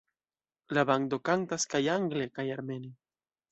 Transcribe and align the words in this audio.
La 0.77 0.83
bando 0.91 1.19
kantas 1.29 1.69
kaj 1.75 1.83
angle 1.99 2.29
kaj 2.39 2.49
armene. 2.57 2.93